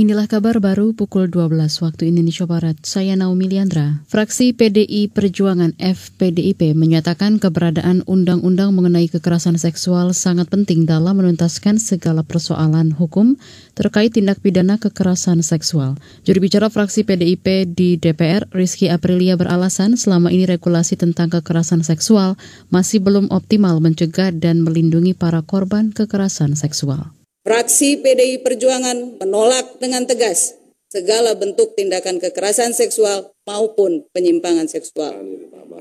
Inilah 0.00 0.32
kabar 0.32 0.64
baru 0.64 0.96
pukul 0.96 1.28
12 1.28 1.60
waktu 1.84 2.08
Indonesia 2.08 2.48
Barat. 2.48 2.80
Saya 2.88 3.20
Naomi 3.20 3.52
Liandra. 3.52 4.00
Fraksi 4.08 4.56
PDI 4.56 5.12
Perjuangan 5.12 5.76
FPDIP 5.76 6.72
menyatakan 6.72 7.36
keberadaan 7.36 8.08
undang-undang 8.08 8.72
mengenai 8.72 9.12
kekerasan 9.12 9.60
seksual 9.60 10.16
sangat 10.16 10.48
penting 10.48 10.88
dalam 10.88 11.20
menuntaskan 11.20 11.76
segala 11.76 12.24
persoalan 12.24 12.96
hukum 12.96 13.36
terkait 13.76 14.16
tindak 14.16 14.40
pidana 14.40 14.80
kekerasan 14.80 15.44
seksual. 15.44 16.00
Juru 16.24 16.48
bicara 16.48 16.72
fraksi 16.72 17.04
PDIP 17.04 17.68
di 17.68 18.00
DPR, 18.00 18.48
Rizky 18.56 18.88
Aprilia 18.88 19.36
beralasan 19.36 20.00
selama 20.00 20.32
ini 20.32 20.48
regulasi 20.48 20.96
tentang 20.96 21.28
kekerasan 21.28 21.84
seksual 21.84 22.40
masih 22.72 23.04
belum 23.04 23.28
optimal 23.28 23.84
mencegah 23.84 24.32
dan 24.32 24.64
melindungi 24.64 25.12
para 25.12 25.44
korban 25.44 25.92
kekerasan 25.92 26.56
seksual. 26.56 27.19
Fraksi 27.50 27.98
PDI 27.98 28.46
Perjuangan 28.46 29.18
menolak 29.18 29.82
dengan 29.82 30.06
tegas 30.06 30.54
segala 30.86 31.34
bentuk 31.34 31.74
tindakan 31.74 32.22
kekerasan 32.22 32.70
seksual 32.70 33.34
maupun 33.42 34.06
penyimpangan 34.14 34.70
seksual. 34.70 35.18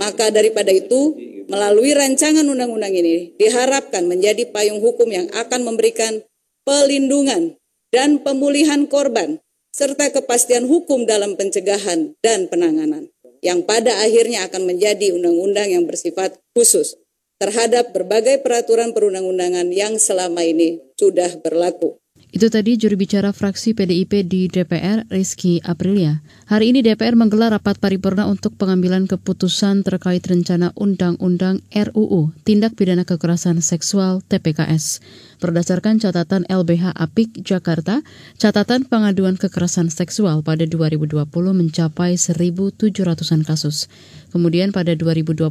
Maka 0.01 0.33
daripada 0.33 0.73
itu, 0.73 1.13
melalui 1.45 1.93
rancangan 1.93 2.41
undang-undang 2.41 2.89
ini 2.89 3.37
diharapkan 3.37 4.09
menjadi 4.09 4.49
payung 4.49 4.81
hukum 4.81 5.13
yang 5.13 5.29
akan 5.29 5.61
memberikan 5.61 6.25
pelindungan 6.65 7.61
dan 7.93 8.17
pemulihan 8.17 8.89
korban 8.89 9.37
serta 9.69 10.09
kepastian 10.09 10.65
hukum 10.65 11.05
dalam 11.05 11.37
pencegahan 11.37 12.17
dan 12.25 12.49
penanganan 12.49 13.13
yang 13.45 13.61
pada 13.61 13.93
akhirnya 14.01 14.49
akan 14.49 14.65
menjadi 14.65 15.13
undang-undang 15.13 15.69
yang 15.69 15.85
bersifat 15.85 16.33
khusus 16.57 16.97
terhadap 17.39 17.95
berbagai 17.95 18.43
peraturan 18.43 18.91
perundang-undangan 18.91 19.71
yang 19.71 19.95
selama 19.95 20.43
ini 20.43 20.83
sudah 20.99 21.39
berlaku. 21.39 21.95
Itu 22.29 22.45
tadi 22.53 22.77
juru 22.77 22.93
bicara 22.93 23.33
fraksi 23.33 23.73
PDIP 23.73 24.21
di 24.29 24.45
DPR, 24.45 25.09
Rizky 25.09 25.65
Aprilia. 25.65 26.21
Hari 26.45 26.69
ini 26.69 26.85
DPR 26.85 27.17
menggelar 27.17 27.57
rapat 27.57 27.81
paripurna 27.81 28.29
untuk 28.29 28.53
pengambilan 28.53 29.09
keputusan 29.09 29.81
terkait 29.81 30.21
rencana 30.21 30.69
Undang-Undang 30.77 31.65
RUU 31.73 32.29
Tindak 32.45 32.77
Pidana 32.77 33.01
Kekerasan 33.01 33.65
Seksual 33.65 34.21
TPKS. 34.29 35.01
Berdasarkan 35.41 35.97
catatan 35.97 36.45
LBH 36.45 36.93
Apik 36.93 37.33
Jakarta, 37.41 38.05
catatan 38.37 38.85
pengaduan 38.85 39.33
kekerasan 39.33 39.89
seksual 39.89 40.45
pada 40.45 40.69
2020 40.69 41.25
mencapai 41.33 42.13
1.700-an 42.13 43.41
kasus. 43.41 43.89
Kemudian 44.29 44.69
pada 44.69 44.93
2021 44.93 45.49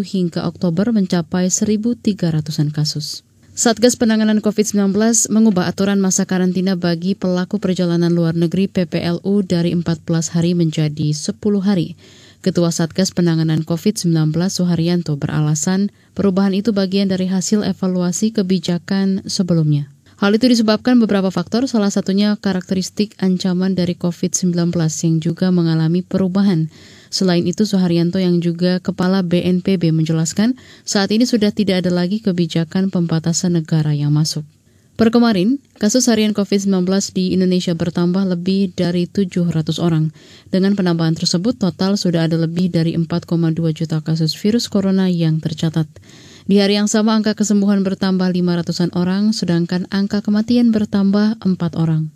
hingga 0.00 0.48
Oktober 0.48 0.96
mencapai 0.96 1.52
1.300-an 1.52 2.72
kasus. 2.72 3.25
Satgas 3.56 3.96
Penanganan 3.96 4.44
COVID-19 4.44 4.92
mengubah 5.32 5.64
aturan 5.64 5.96
masa 5.96 6.28
karantina 6.28 6.76
bagi 6.76 7.16
pelaku 7.16 7.56
perjalanan 7.56 8.12
luar 8.12 8.36
negeri 8.36 8.68
PPLU 8.68 9.32
dari 9.48 9.72
14 9.72 10.04
hari 10.36 10.52
menjadi 10.52 11.16
10 11.16 11.40
hari. 11.64 11.96
Ketua 12.44 12.68
Satgas 12.68 13.16
Penanganan 13.16 13.64
COVID-19 13.64 14.12
Suharyanto 14.52 15.16
beralasan 15.16 15.88
perubahan 16.12 16.52
itu 16.52 16.76
bagian 16.76 17.08
dari 17.08 17.32
hasil 17.32 17.64
evaluasi 17.64 18.36
kebijakan 18.36 19.24
sebelumnya. 19.24 19.88
Hal 20.16 20.32
itu 20.32 20.48
disebabkan 20.48 20.96
beberapa 20.96 21.28
faktor, 21.28 21.68
salah 21.68 21.92
satunya 21.92 22.40
karakteristik 22.40 23.12
ancaman 23.20 23.76
dari 23.76 23.92
COVID-19 23.92 24.72
yang 24.72 25.16
juga 25.20 25.52
mengalami 25.52 26.00
perubahan. 26.00 26.72
Selain 27.12 27.44
itu, 27.44 27.68
Soeharyanto 27.68 28.16
yang 28.16 28.40
juga 28.40 28.80
Kepala 28.80 29.20
BNPB 29.20 29.92
menjelaskan 29.92 30.56
saat 30.88 31.12
ini 31.12 31.28
sudah 31.28 31.52
tidak 31.52 31.84
ada 31.84 31.92
lagi 31.92 32.24
kebijakan 32.24 32.88
pembatasan 32.88 33.60
negara 33.60 33.92
yang 33.92 34.08
masuk. 34.08 34.48
Per 34.96 35.12
kemarin, 35.12 35.60
kasus 35.76 36.08
harian 36.08 36.32
COVID-19 36.32 36.88
di 37.12 37.36
Indonesia 37.36 37.76
bertambah 37.76 38.24
lebih 38.32 38.72
dari 38.72 39.04
700 39.04 39.76
orang. 39.76 40.08
Dengan 40.48 40.72
penambahan 40.72 41.12
tersebut, 41.12 41.60
total 41.60 42.00
sudah 42.00 42.24
ada 42.24 42.40
lebih 42.40 42.72
dari 42.72 42.96
4,2 42.96 43.52
juta 43.76 44.00
kasus 44.00 44.32
virus 44.32 44.72
corona 44.72 45.12
yang 45.12 45.36
tercatat. 45.44 45.84
Di 46.46 46.62
hari 46.62 46.78
yang 46.78 46.86
sama, 46.86 47.18
angka 47.18 47.34
kesembuhan 47.34 47.82
bertambah 47.82 48.30
500-an 48.30 48.94
orang, 48.94 49.34
sedangkan 49.34 49.90
angka 49.90 50.22
kematian 50.22 50.70
bertambah 50.70 51.42
4 51.42 51.74
orang. 51.74 52.15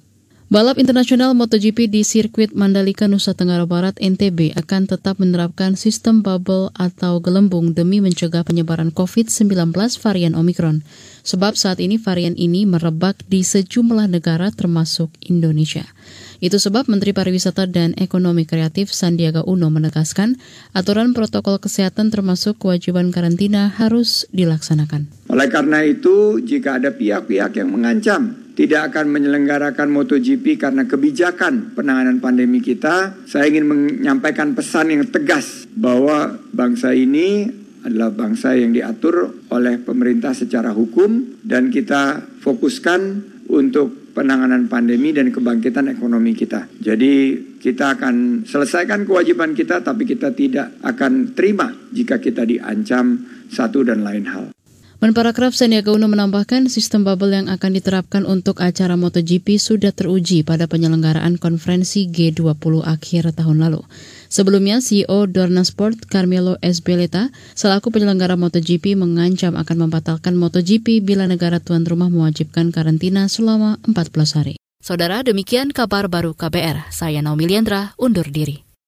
Balap 0.50 0.82
internasional 0.82 1.30
MotoGP 1.38 1.86
di 1.86 2.02
sirkuit 2.02 2.50
Mandalika 2.58 3.06
Nusa 3.06 3.38
Tenggara 3.38 3.70
Barat 3.70 3.94
NTB 4.02 4.58
akan 4.58 4.90
tetap 4.90 5.22
menerapkan 5.22 5.78
sistem 5.78 6.26
bubble 6.26 6.74
atau 6.74 7.22
gelembung 7.22 7.70
demi 7.70 8.02
mencegah 8.02 8.42
penyebaran 8.42 8.90
COVID-19 8.90 9.46
varian 10.02 10.34
Omicron. 10.34 10.82
Sebab 11.22 11.54
saat 11.54 11.78
ini 11.78 12.02
varian 12.02 12.34
ini 12.34 12.66
merebak 12.66 13.22
di 13.30 13.46
sejumlah 13.46 14.10
negara 14.10 14.50
termasuk 14.50 15.14
Indonesia. 15.22 15.86
Itu 16.42 16.58
sebab 16.58 16.90
Menteri 16.90 17.14
Pariwisata 17.14 17.70
dan 17.70 17.94
Ekonomi 17.94 18.42
Kreatif 18.42 18.90
Sandiaga 18.90 19.46
Uno 19.46 19.70
menegaskan 19.70 20.34
aturan 20.74 21.14
protokol 21.14 21.62
kesehatan 21.62 22.10
termasuk 22.10 22.58
kewajiban 22.58 23.14
karantina 23.14 23.70
harus 23.70 24.26
dilaksanakan. 24.34 25.30
Oleh 25.30 25.46
karena 25.46 25.86
itu, 25.86 26.42
jika 26.42 26.82
ada 26.82 26.90
pihak-pihak 26.90 27.54
yang 27.54 27.70
mengancam 27.70 28.49
tidak 28.60 28.92
akan 28.92 29.08
menyelenggarakan 29.08 29.88
MotoGP 29.88 30.60
karena 30.60 30.84
kebijakan 30.84 31.72
penanganan 31.72 32.20
pandemi 32.20 32.60
kita, 32.60 33.24
saya 33.24 33.48
ingin 33.48 33.64
menyampaikan 33.64 34.52
pesan 34.52 34.92
yang 34.92 35.08
tegas 35.08 35.64
bahwa 35.72 36.36
bangsa 36.52 36.92
ini 36.92 37.48
adalah 37.80 38.12
bangsa 38.12 38.52
yang 38.52 38.76
diatur 38.76 39.32
oleh 39.48 39.80
pemerintah 39.80 40.36
secara 40.36 40.76
hukum 40.76 41.40
dan 41.40 41.72
kita 41.72 42.20
fokuskan 42.44 43.00
untuk 43.48 44.12
penanganan 44.12 44.68
pandemi 44.68 45.16
dan 45.16 45.32
kebangkitan 45.32 45.88
ekonomi 45.88 46.36
kita. 46.36 46.68
Jadi 46.84 47.40
kita 47.56 47.96
akan 47.96 48.44
selesaikan 48.44 49.08
kewajiban 49.08 49.56
kita 49.56 49.80
tapi 49.80 50.04
kita 50.04 50.36
tidak 50.36 50.76
akan 50.84 51.32
terima 51.32 51.72
jika 51.96 52.20
kita 52.20 52.44
diancam 52.44 53.24
satu 53.48 53.88
dan 53.88 54.04
lain 54.04 54.28
hal. 54.28 54.52
Menparakraf 55.00 55.56
Sandiaga 55.56 55.96
Uno 55.96 56.12
menambahkan 56.12 56.68
sistem 56.68 57.08
bubble 57.08 57.32
yang 57.32 57.48
akan 57.48 57.72
diterapkan 57.72 58.28
untuk 58.28 58.60
acara 58.60 59.00
MotoGP 59.00 59.56
sudah 59.56 59.96
teruji 59.96 60.44
pada 60.44 60.68
penyelenggaraan 60.68 61.40
konferensi 61.40 62.04
G20 62.04 62.84
akhir 62.84 63.32
tahun 63.32 63.64
lalu. 63.64 63.80
Sebelumnya, 64.28 64.84
CEO 64.84 65.24
Dorna 65.24 65.64
Sport 65.64 66.04
Carmelo 66.04 66.60
Esbeleta 66.60 67.32
selaku 67.56 67.88
penyelenggara 67.88 68.36
MotoGP 68.36 68.92
mengancam 68.92 69.56
akan 69.56 69.88
membatalkan 69.88 70.36
MotoGP 70.36 71.00
bila 71.00 71.24
negara 71.24 71.64
tuan 71.64 71.88
rumah 71.88 72.12
mewajibkan 72.12 72.68
karantina 72.68 73.24
selama 73.32 73.80
14 73.88 74.36
hari. 74.36 74.60
Saudara, 74.84 75.24
demikian 75.24 75.72
kabar 75.72 76.12
baru 76.12 76.36
KBR. 76.36 76.92
Saya 76.92 77.24
Naomi 77.24 77.48
Liandra, 77.48 77.96
undur 77.96 78.28
diri. 78.28 78.69